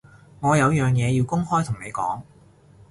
[0.39, 2.23] 我有樣嘢要公開同你講